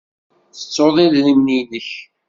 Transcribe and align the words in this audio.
Tettuḍ 0.57 0.95
idrimen-nnek? 1.05 1.89